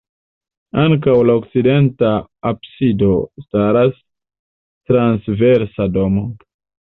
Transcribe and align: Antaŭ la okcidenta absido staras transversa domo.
Antaŭ 0.83 1.13
la 1.29 1.33
okcidenta 1.41 2.13
absido 2.51 3.11
staras 3.43 4.01
transversa 4.93 5.89
domo. 5.99 6.25